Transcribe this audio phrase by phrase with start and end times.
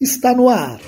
[0.00, 0.78] está no ar.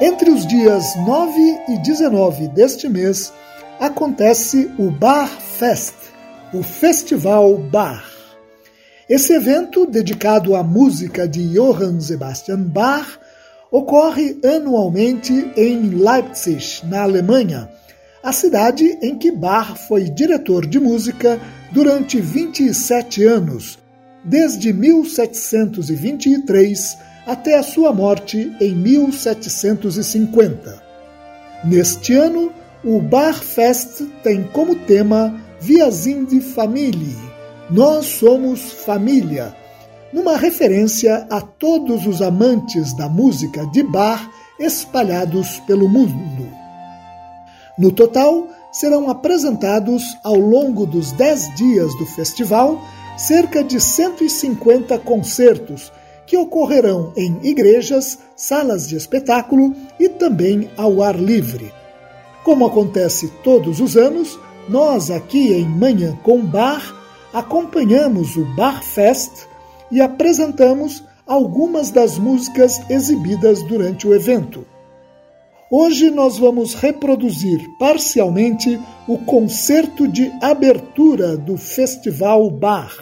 [0.00, 3.32] Entre os dias 9 e 19 deste mês
[3.78, 5.94] acontece o Bar Fest,
[6.52, 8.04] o Festival Bar.
[9.08, 13.18] Esse evento, dedicado à música de Johann Sebastian Bach,
[13.70, 17.68] ocorre anualmente em Leipzig, na Alemanha,
[18.22, 21.40] a cidade em que Bach foi diretor de música
[21.72, 23.78] durante 27 anos,
[24.24, 30.82] desde 1723 até a sua morte em 1750.
[31.64, 32.52] Neste ano,
[32.84, 33.00] o
[33.34, 37.16] Fest tem como tema Wir sind Familie,
[37.70, 39.54] Nós somos família,
[40.12, 44.28] numa referência a todos os amantes da música de Bach
[44.58, 46.49] espalhados pelo mundo.
[47.80, 52.78] No total, serão apresentados ao longo dos 10 dias do festival
[53.16, 55.90] cerca de 150 concertos
[56.26, 61.72] que ocorrerão em igrejas, salas de espetáculo e também ao ar livre.
[62.44, 66.94] Como acontece todos os anos, nós aqui em Manhã com Bar
[67.32, 69.46] acompanhamos o Bar Fest
[69.90, 74.66] e apresentamos algumas das músicas exibidas durante o evento.
[75.72, 78.76] Hoje nós vamos reproduzir parcialmente
[79.06, 82.92] o concerto de abertura do Festival Bar,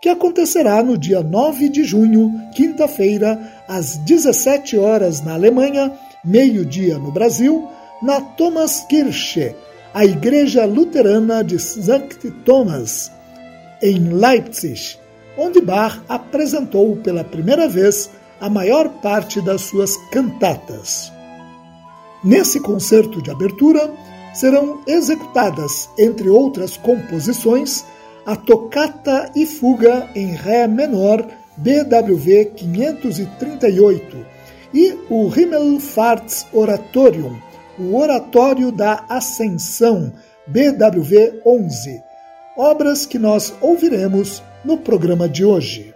[0.00, 5.92] que acontecerá no dia 9 de junho, quinta-feira, às 17 horas na Alemanha,
[6.24, 7.68] meio-dia no Brasil,
[8.02, 9.54] na Thomaskirche,
[9.94, 12.32] a Igreja Luterana de St.
[12.44, 13.12] Thomas,
[13.80, 14.98] em Leipzig,
[15.38, 18.10] onde Bach apresentou pela primeira vez
[18.40, 21.11] a maior parte das suas cantatas.
[22.24, 23.92] Nesse concerto de abertura
[24.32, 27.84] serão executadas, entre outras composições,
[28.24, 34.24] a Tocata e Fuga em Ré menor BWV 538
[34.72, 37.36] e o Himmelfahrts Oratorium,
[37.78, 40.12] o Oratório da Ascensão
[40.46, 42.02] BWV 11,
[42.56, 45.92] obras que nós ouviremos no programa de hoje.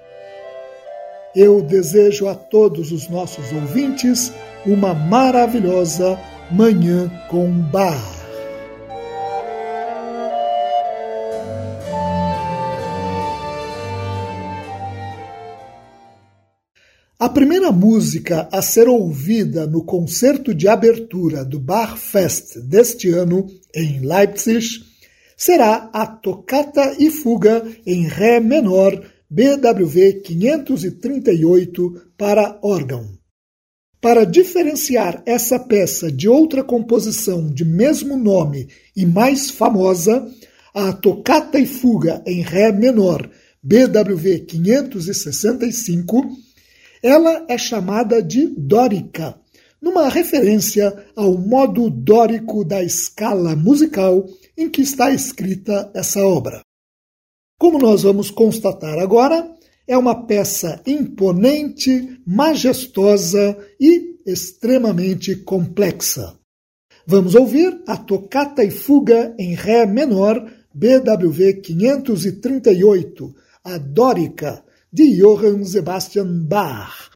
[1.35, 4.33] Eu desejo a todos os nossos ouvintes
[4.67, 6.19] uma maravilhosa
[6.51, 8.17] Manhã com Bar.
[17.19, 23.47] A primeira música a ser ouvida no concerto de abertura do Bar Fest deste ano,
[23.75, 24.67] em Leipzig,
[25.37, 29.01] será a Tocata e Fuga em Ré menor
[29.31, 33.16] BWV 538 para órgão.
[34.01, 40.27] Para diferenciar essa peça de outra composição de mesmo nome e mais famosa,
[40.75, 43.29] a Tocata e Fuga em Ré menor
[43.63, 46.23] BWV 565,
[47.03, 49.35] ela é chamada de dórica,
[49.81, 54.27] numa referência ao modo dórico da escala musical
[54.57, 56.61] em que está escrita essa obra.
[57.59, 59.56] Como nós vamos constatar agora,
[59.87, 66.35] é uma peça imponente, majestosa e extremamente complexa.
[67.07, 70.45] Vamos ouvir a Tocata e Fuga em Ré menor,
[70.75, 77.11] BWV 538, a Dórica, de Johann Sebastian Bach.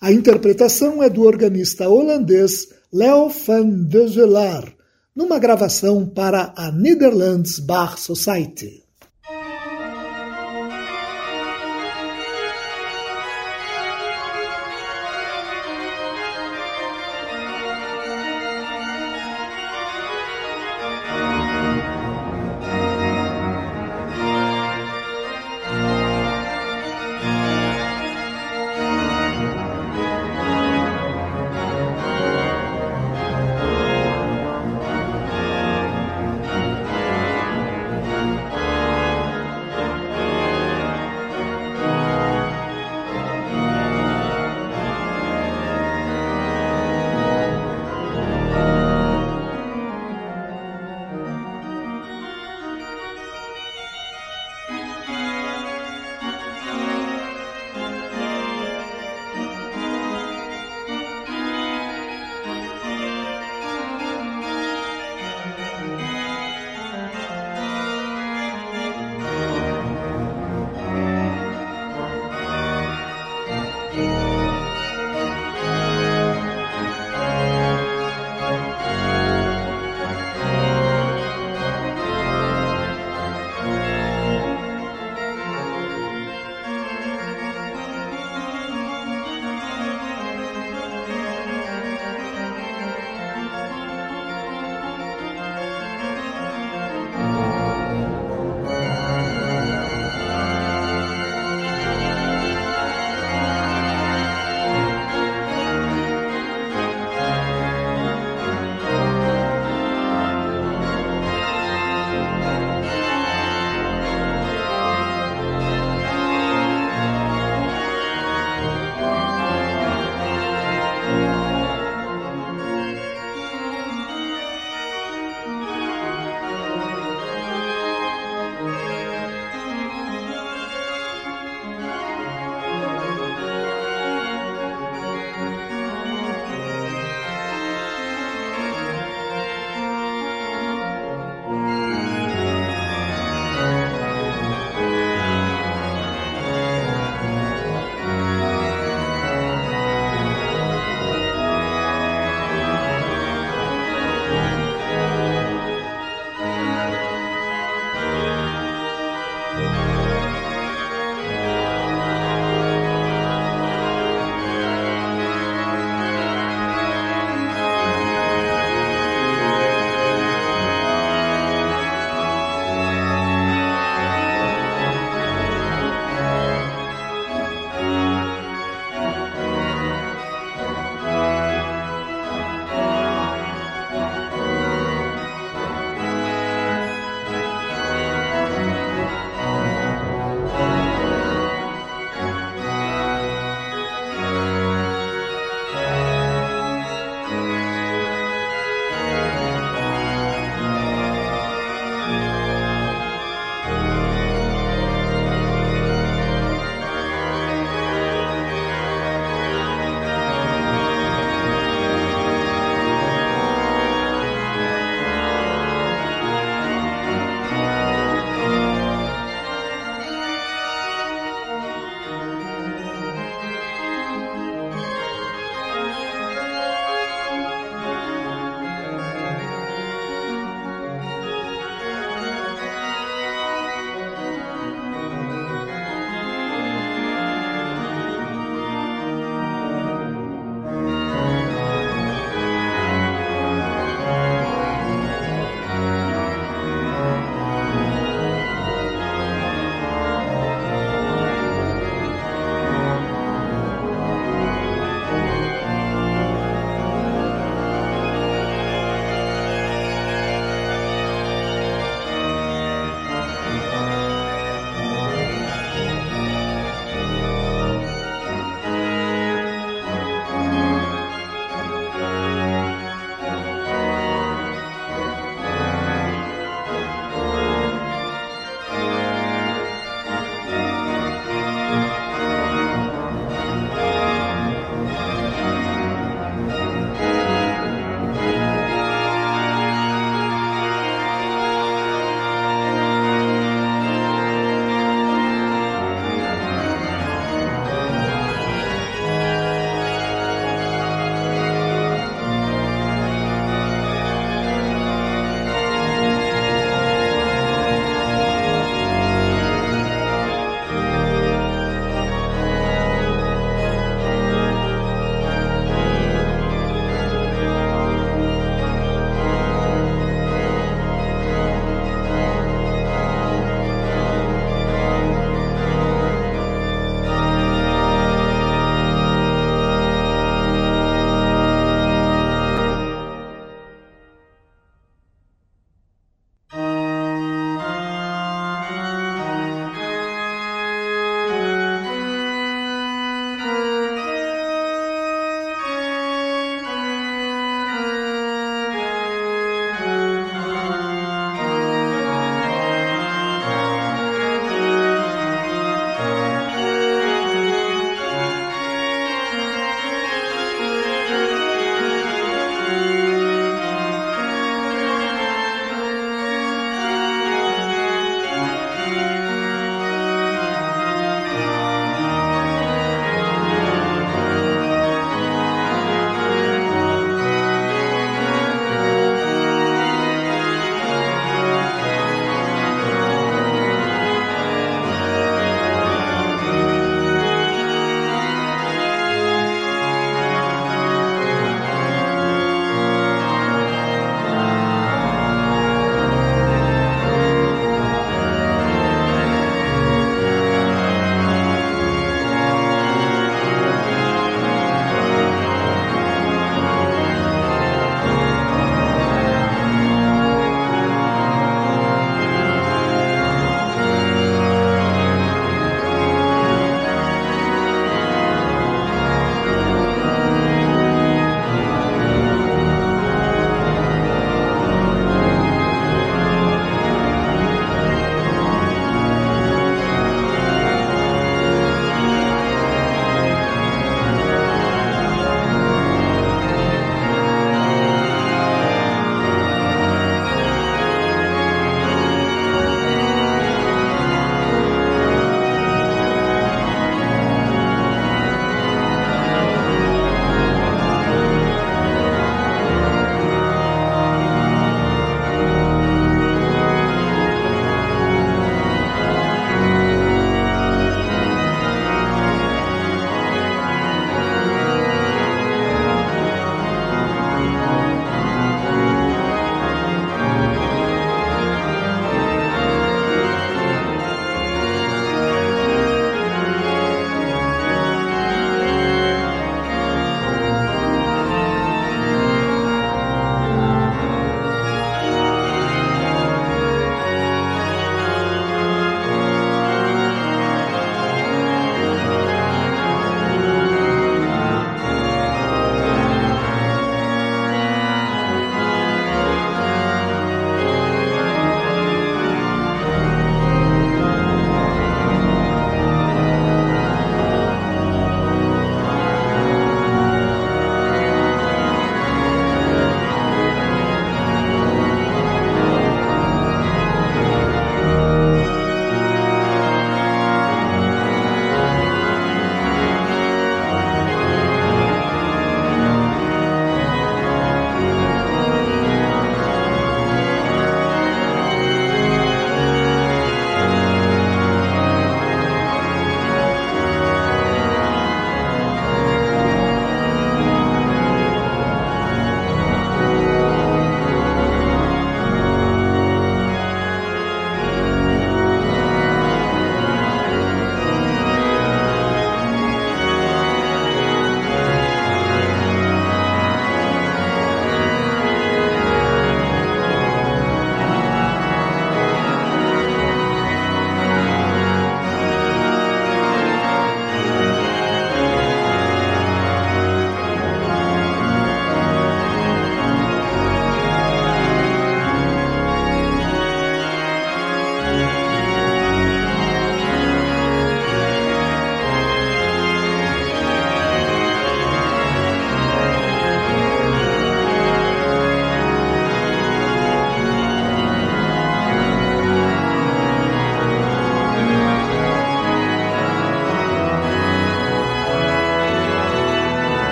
[0.00, 4.72] A interpretação é do organista holandês Leo van Dezelaar,
[5.16, 8.83] numa gravação para a Netherlands Bach Society.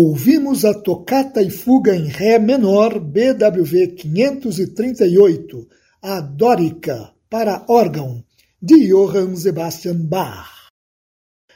[0.00, 5.66] Ouvimos a tocata e fuga em Ré menor BWV 538,
[6.00, 8.22] a Dórica, para órgão,
[8.62, 10.68] de Johann Sebastian Bach.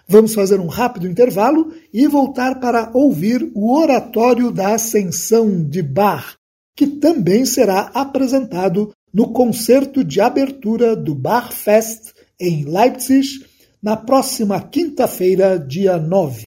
[0.09, 6.35] Vamos fazer um rápido intervalo e voltar para ouvir o Oratório da Ascensão de Bach,
[6.75, 13.47] que também será apresentado no concerto de abertura do Bach Fest em Leipzig
[13.81, 16.43] na próxima quinta-feira, dia 9.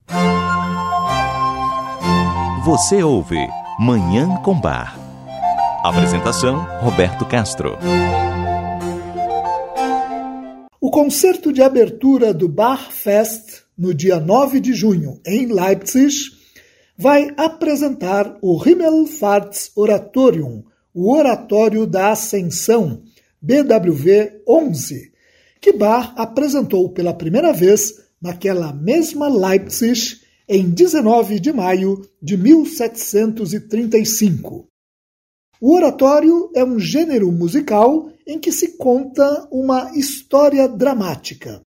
[2.66, 3.38] Você ouve
[3.80, 4.98] Manhã com Bar.
[5.84, 7.78] Apresentação: Roberto Castro.
[10.82, 16.16] O concerto de abertura do Bar Fest, no dia 9 de junho, em Leipzig,
[16.98, 23.04] vai apresentar o Himmelfahrts Oratorium, o Oratório da Ascensão,
[23.40, 25.12] BWV 11,
[25.62, 34.68] que Bach apresentou pela primeira vez naquela mesma Leipzig em 19 de maio de 1735.
[35.60, 41.62] O oratório é um gênero musical em que se conta uma história dramática.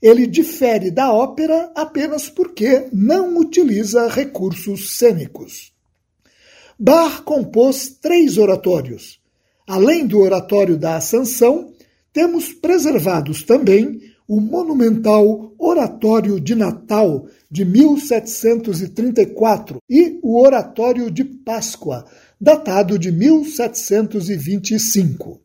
[0.00, 5.72] Ele difere da ópera apenas porque não utiliza recursos cênicos.
[6.78, 9.20] Bach compôs três oratórios.
[9.66, 11.72] Além do Oratório da Ascensão,
[12.12, 22.04] temos preservados também o monumental Oratório de Natal de 1734 e o Oratório de Páscoa,
[22.40, 25.40] datado de 1725.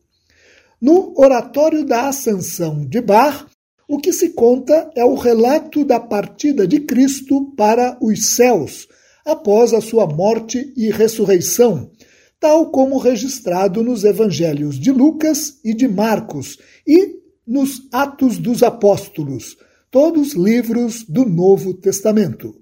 [0.80, 3.46] No Oratório da Ascensão de Bar,
[3.86, 8.88] o que se conta é o relato da partida de Cristo para os céus,
[9.26, 11.90] após a sua morte e ressurreição,
[12.38, 19.56] tal como registrado nos evangelhos de Lucas e de Marcos e nos Atos dos Apóstolos,
[19.90, 22.54] todos livros do Novo Testamento.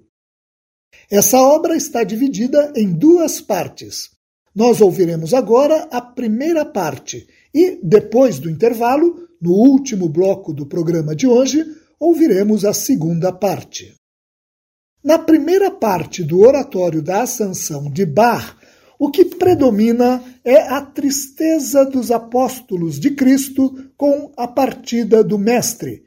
[1.09, 4.09] Essa obra está dividida em duas partes.
[4.55, 11.15] Nós ouviremos agora a primeira parte e, depois do intervalo, no último bloco do programa
[11.15, 11.63] de hoje,
[11.99, 13.95] ouviremos a segunda parte.
[15.03, 18.57] Na primeira parte do Oratório da Ascensão de Bar,
[18.99, 26.03] o que predomina é a tristeza dos apóstolos de Cristo com a partida do Mestre,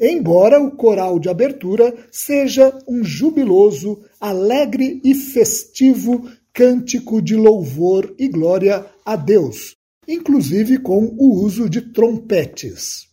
[0.00, 8.28] embora o coral de abertura seja um jubiloso, alegre e festivo cântico de louvor e
[8.28, 9.76] glória a Deus,
[10.08, 13.08] inclusive com o uso de trompetes.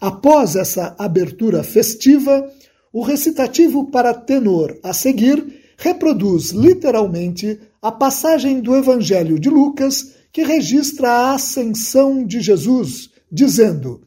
[0.00, 2.52] Após essa abertura festiva,
[2.92, 10.42] o recitativo para tenor a seguir reproduz literalmente a passagem do Evangelho de Lucas que
[10.42, 14.00] registra a ascensão de Jesus, dizendo: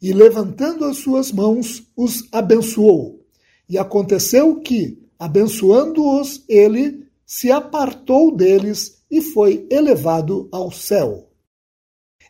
[0.00, 3.26] E levantando as suas mãos, os abençoou.
[3.68, 11.28] E aconteceu que, abençoando-os, ele se apartou deles e foi elevado ao céu.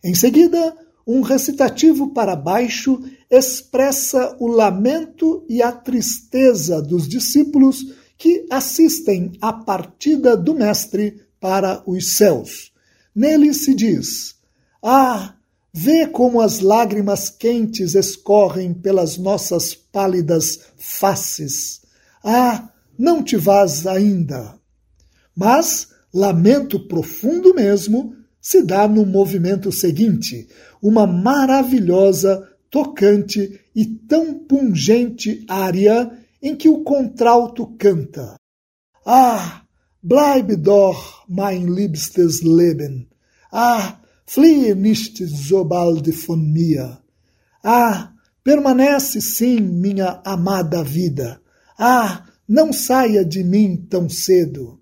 [0.02, 0.74] Em seguida,
[1.06, 7.84] um recitativo para baixo expressa o lamento e a tristeza dos discípulos
[8.16, 12.72] que assistem à partida do Mestre para os céus.
[13.14, 14.36] Nele se diz:
[14.82, 15.34] Ah,
[15.72, 21.82] vê como as lágrimas quentes escorrem pelas nossas pálidas faces.
[22.22, 24.54] Ah, não te vás ainda.
[25.34, 30.48] Mas lamento profundo mesmo se dá no movimento seguinte,
[30.82, 36.10] uma maravilhosa, tocante e tão pungente área
[36.42, 38.36] em que o contralto canta:
[39.04, 39.62] Ah,
[40.02, 43.08] bleib doch mein liebstes Leben.
[43.52, 44.00] Ah,
[44.32, 46.98] fliehe nicht so bald von mir.
[47.64, 48.12] Ah,
[48.44, 51.40] permanece sim, minha amada vida.
[51.76, 54.78] Ah, não saia de mim tão cedo.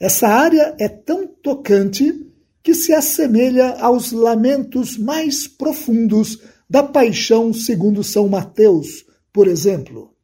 [0.00, 2.26] Essa área é tão tocante
[2.62, 6.38] que se assemelha aos lamentos mais profundos
[6.70, 10.14] da paixão segundo São Mateus, por exemplo.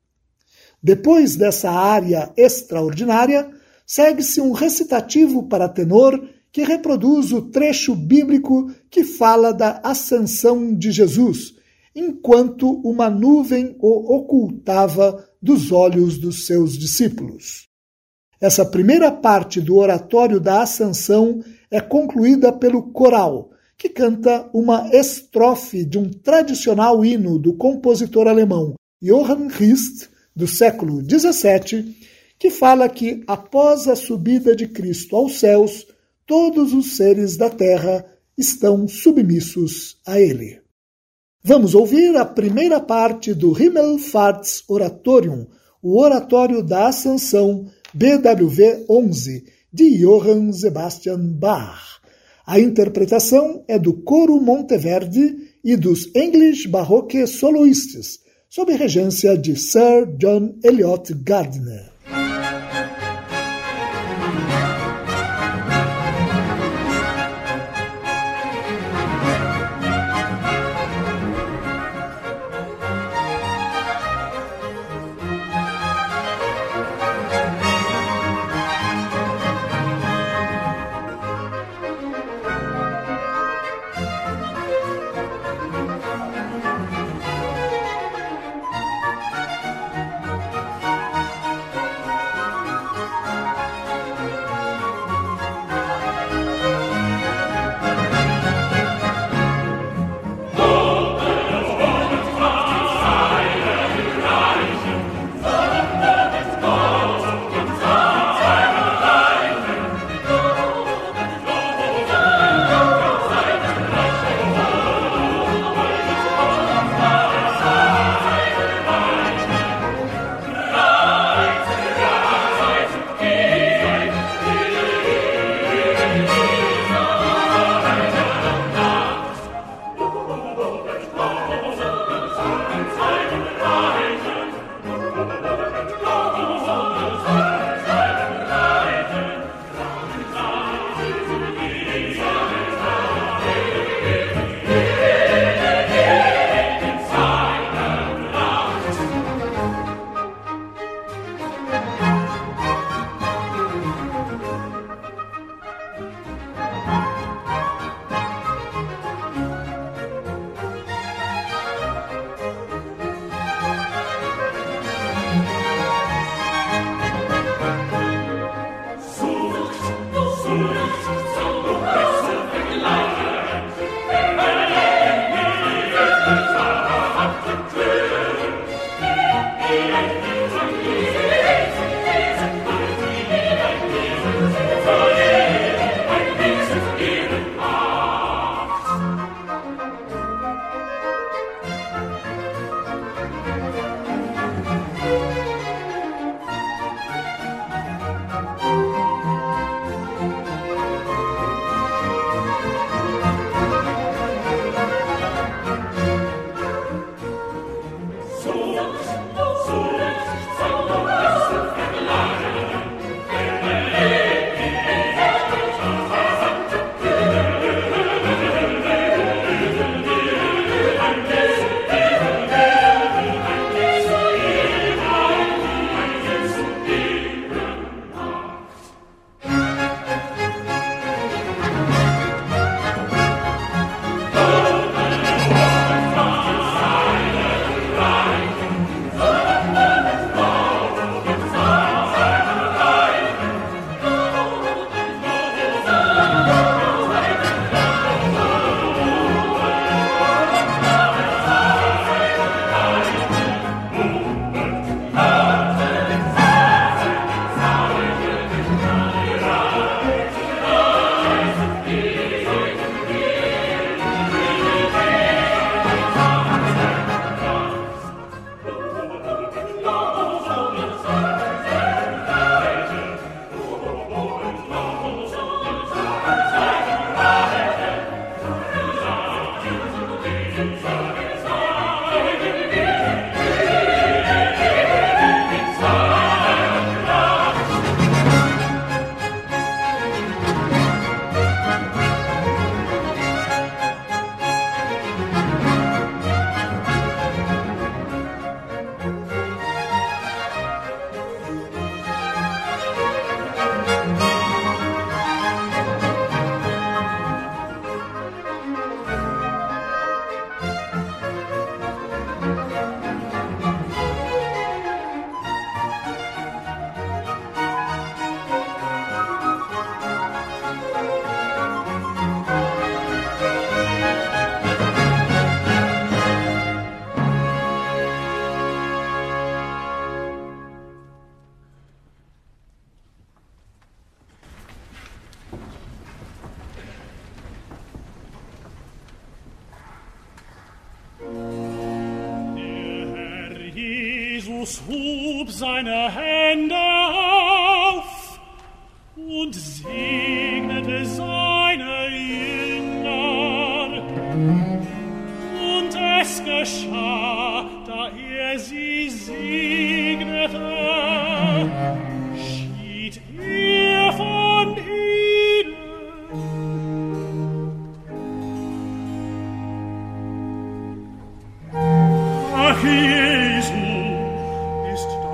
[0.82, 3.50] Depois dessa área extraordinária,
[3.86, 10.92] segue-se um recitativo para tenor que reproduz o trecho bíblico que fala da ascensão de
[10.92, 11.52] Jesus,
[11.92, 17.66] enquanto uma nuvem o ocultava dos olhos dos seus discípulos.
[18.40, 25.84] Essa primeira parte do oratório da ascensão é concluída pelo coral, que canta uma estrofe
[25.84, 31.96] de um tradicional hino do compositor alemão Johann Christ, do século XVII,
[32.38, 35.84] que fala que, após a subida de Cristo aos céus,
[36.26, 38.04] todos os seres da terra
[38.36, 40.60] estão submissos a ele.
[41.42, 45.46] Vamos ouvir a primeira parte do Himmelfahrts Oratorium,
[45.82, 52.00] o Oratório da Ascensão, BWV 11, de Johann Sebastian Bach.
[52.46, 60.06] A interpretação é do Coro Monteverde e dos English Baroque Soloists, sob regência de Sir
[60.16, 61.93] John Eliot Gardner.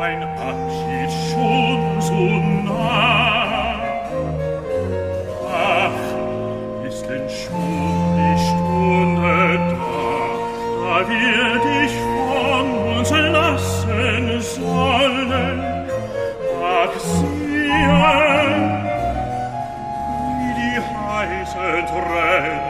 [0.01, 2.23] mein Abschied schon so
[2.65, 3.77] nah.
[5.53, 6.01] Ach,
[6.89, 10.01] ist denn schon die Stunde da,
[10.81, 15.59] da wir dich von uns lassen sollen.
[16.65, 18.41] Ach, siehe,
[20.39, 22.70] wie die heißen Tränen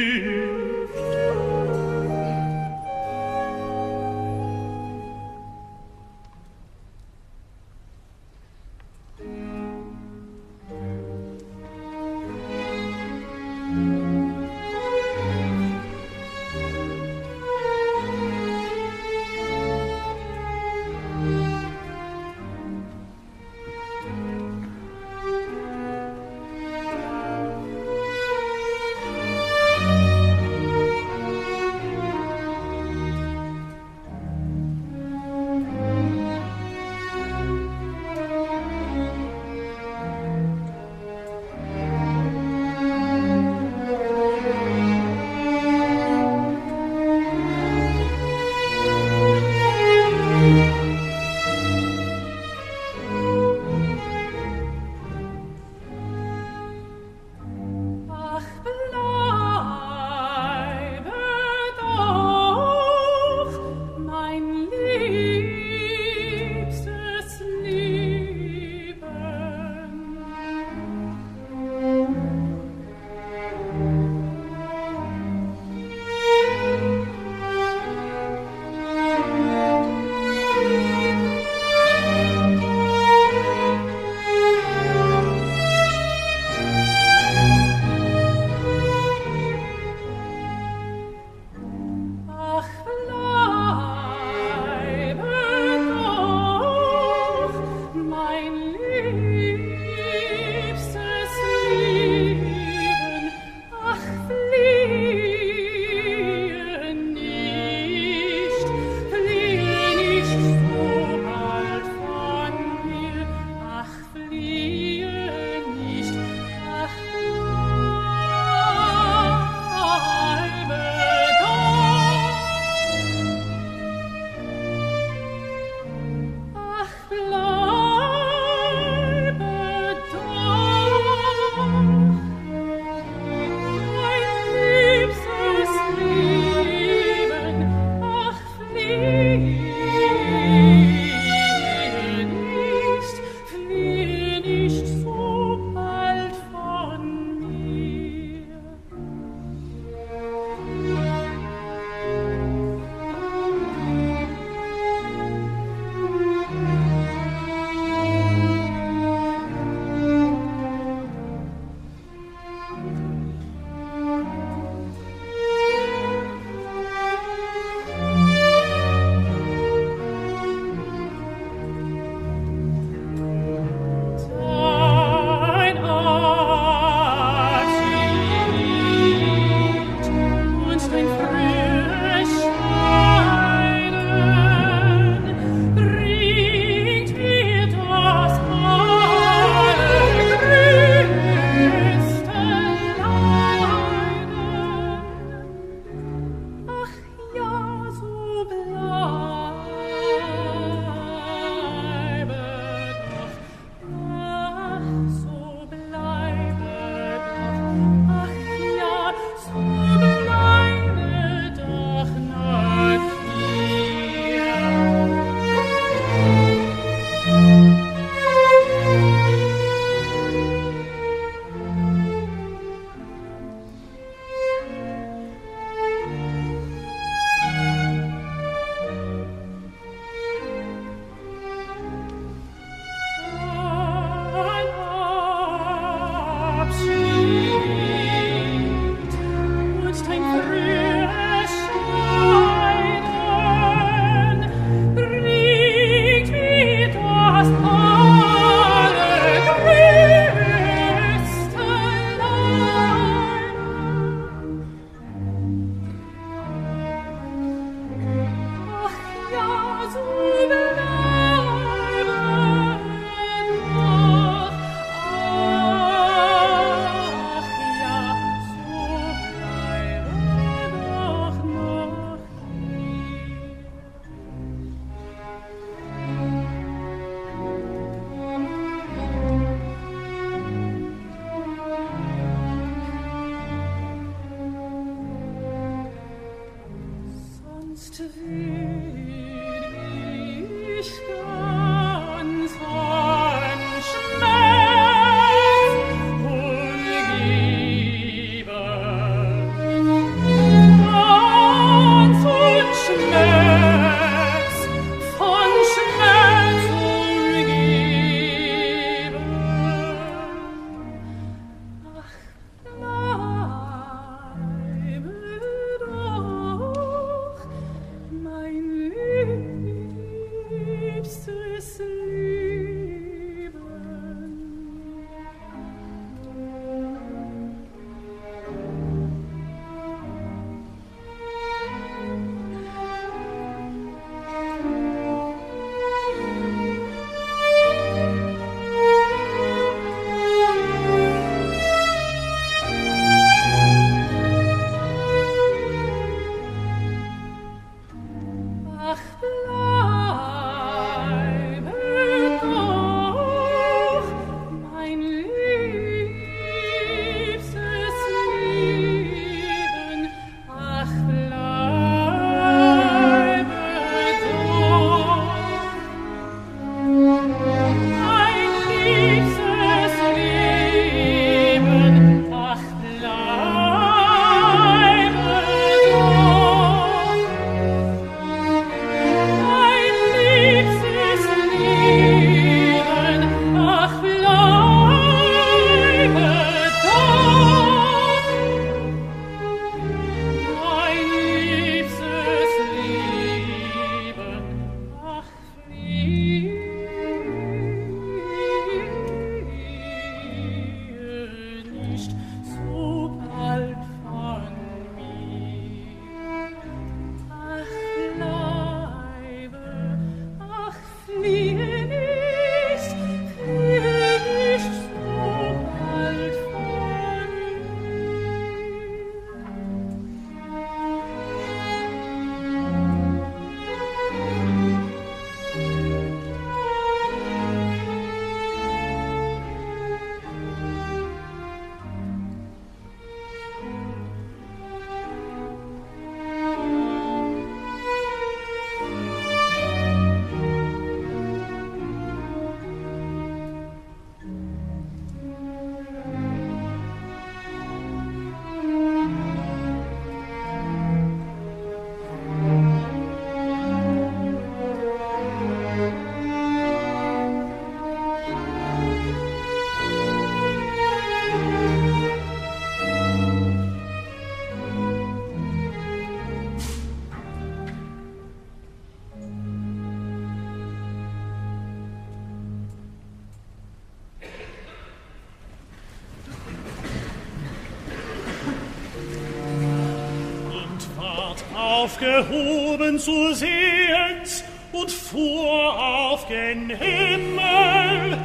[482.01, 488.17] aufgehoben zu sehens und fuhr auf gen Himmel.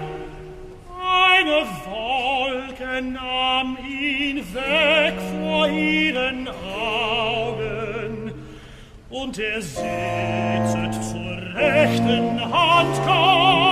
[1.09, 8.33] Eine Wolke nahm ihn weg vor ihren Augen,
[9.11, 13.66] und er sitzet zur rechten Hand Gottes.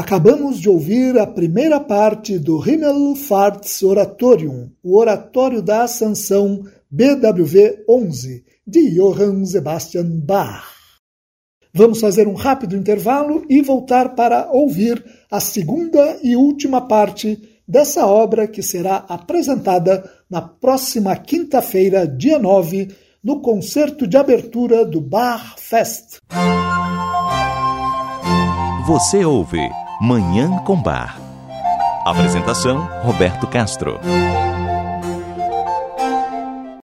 [0.00, 8.42] Acabamos de ouvir a primeira parte do Himmelfahrts Oratorium, o Oratório da Ascensão BWV 11,
[8.66, 10.64] de Johann Sebastian Bach.
[11.74, 17.38] Vamos fazer um rápido intervalo e voltar para ouvir a segunda e última parte
[17.68, 22.88] dessa obra que será apresentada na próxima quinta-feira, dia 9,
[23.22, 26.20] no concerto de abertura do Bach Fest.
[28.86, 29.68] Você ouve
[30.02, 31.20] Manhã com Bar.
[32.06, 34.00] Apresentação: Roberto Castro.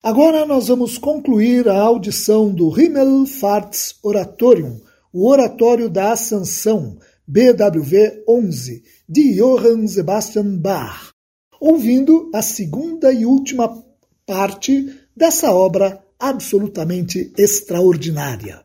[0.02, 4.80] Agora nós vamos concluir a audição do Himmelfahrts Oratorium,
[5.12, 11.10] o Oratório da Ascensão, BWV 11, de Johann Sebastian Bach,
[11.60, 13.80] ouvindo a segunda e última
[14.26, 18.64] parte dessa obra absolutamente extraordinária.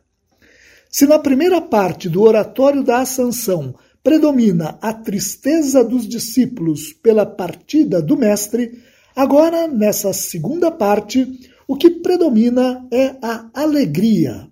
[0.89, 8.01] Se na primeira parte do Oratório da Ascensão predomina a tristeza dos discípulos pela partida
[8.01, 8.79] do Mestre,
[9.15, 11.27] agora, nessa segunda parte,
[11.67, 14.47] o que predomina é a alegria.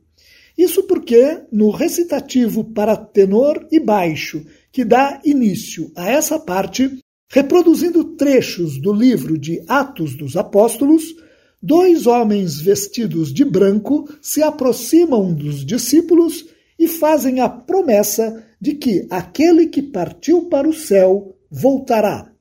[0.57, 8.03] Isso porque, no recitativo para tenor e baixo que dá início a essa parte, reproduzindo
[8.15, 11.15] trechos do livro de Atos dos Apóstolos,
[11.61, 16.45] dois homens vestidos de branco se aproximam dos discípulos
[16.77, 22.31] e fazem a promessa de que aquele que partiu para o céu voltará.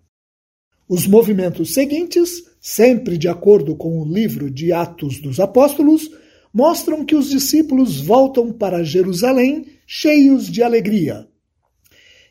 [0.88, 6.10] Os movimentos seguintes, sempre de acordo com o livro de Atos dos Apóstolos,
[6.52, 11.28] mostram que os discípulos voltam para Jerusalém cheios de alegria.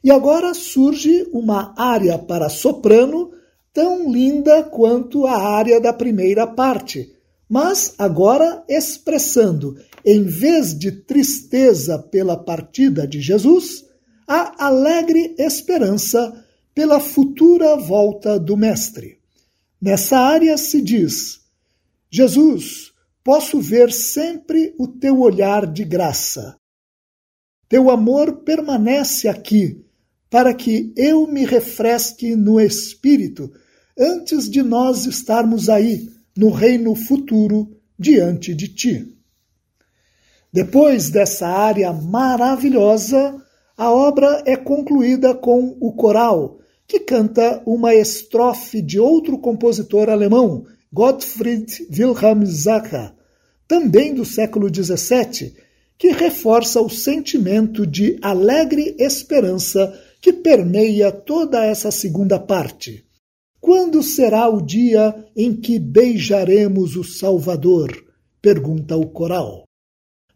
[0.03, 3.31] E agora surge uma área para soprano
[3.73, 7.14] tão linda quanto a área da primeira parte,
[7.49, 13.85] mas agora expressando, em vez de tristeza pela partida de Jesus,
[14.27, 19.19] a alegre esperança pela futura volta do Mestre.
[19.79, 21.41] Nessa área se diz:
[22.09, 22.91] Jesus,
[23.23, 26.57] posso ver sempre o teu olhar de graça.
[27.69, 29.85] Teu amor permanece aqui,
[30.29, 33.51] para que eu me refresque no espírito
[33.97, 39.15] antes de nós estarmos aí no reino futuro diante de ti.
[40.51, 43.41] Depois dessa área maravilhosa,
[43.77, 50.65] a obra é concluída com o coral, que canta uma estrofe de outro compositor alemão,
[50.93, 53.11] Gottfried Wilhelm Zacher,
[53.67, 55.53] também do século XVII,
[55.97, 63.05] que reforça o sentimento de alegre esperança que permeia toda essa segunda parte.
[63.65, 67.89] Quando será o dia em que beijaremos o Salvador?
[68.39, 69.63] pergunta o coral.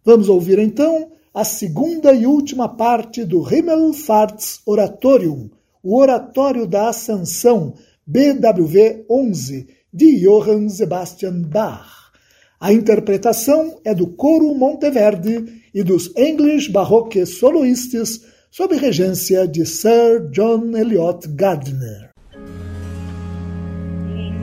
[0.04, 5.48] Vamos ouvir então a segunda e última parte do Himmelfahrts Oratorium,
[5.84, 12.12] o Oratório da Ascensão, BWV 11, de Johann Sebastian Bach.
[12.60, 20.32] A interpretação é do Coro Monteverde e dos English Baroque Soloists sob regência de Sir
[20.32, 22.09] John Eliot Gardner.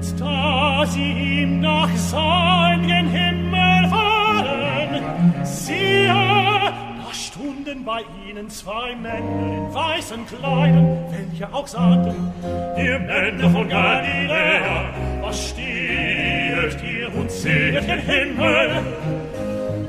[0.09, 5.03] Und da sie ihm nach seinen Himmel fahren,
[5.43, 12.33] siehe, da stunden bei ihnen zwei Männer in weißen Kleidern, welche auch sagten,
[12.77, 14.85] ihr Männer von Galiläa,
[15.23, 18.83] was steht ihr und seht den Himmel?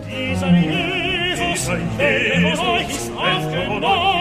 [0.10, 4.17] Dieser Jesus, der von euch ist aufgenommen,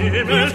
[0.00, 0.50] Himmel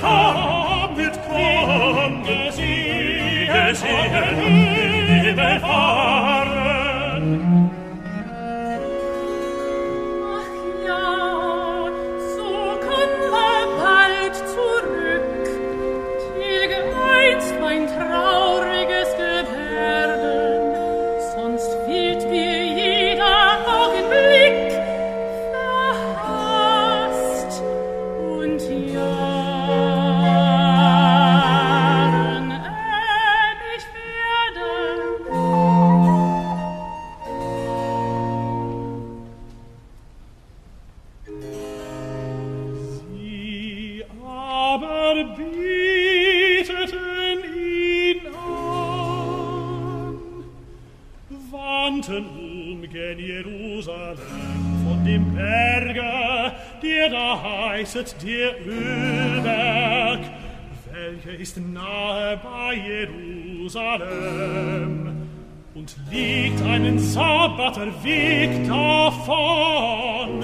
[67.86, 70.44] der Weg davon.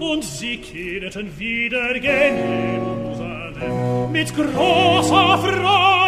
[0.00, 2.36] Und sie kehrten wieder gen
[2.74, 6.05] Jerusalem mit großer Freude.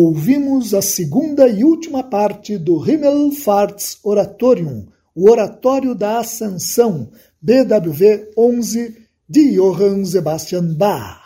[0.00, 7.10] Ouvimos a segunda e última parte do Himmelfahrts Oratorium, o Oratório da Ascensão,
[7.42, 8.96] BWV 11,
[9.28, 11.20] de Johann Sebastian Bach.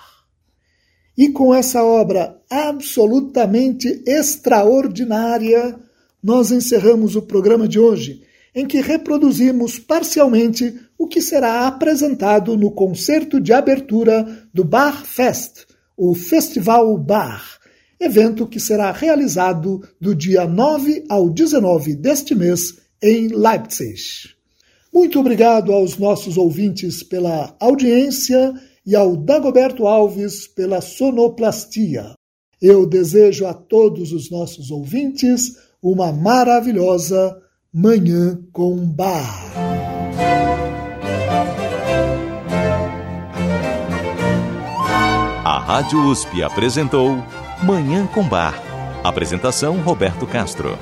[1.19, 5.79] E com essa obra absolutamente extraordinária,
[6.23, 8.23] nós encerramos o programa de hoje,
[8.55, 15.67] em que reproduzimos parcialmente o que será apresentado no concerto de abertura do Bar Fest,
[15.95, 17.61] o Festival Bar,
[18.05, 24.01] evento que será realizado do dia 9 ao 19 deste mês em Leipzig.
[24.93, 28.53] Muito obrigado aos nossos ouvintes pela audiência
[28.85, 32.13] e ao Dagoberto Alves pela sonoplastia.
[32.61, 37.37] Eu desejo a todos os nossos ouvintes uma maravilhosa
[37.73, 39.53] Manhã com Bar.
[45.45, 47.17] A Rádio USP apresentou
[47.63, 48.61] Manhã com Bar.
[49.05, 50.77] Apresentação Roberto Castro.